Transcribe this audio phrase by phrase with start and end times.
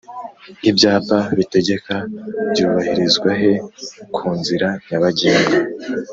[0.69, 1.95] Ibyapa bitegeka
[2.51, 3.51] by’ubahirizwahe
[4.15, 5.55] kunzira nyabagendwa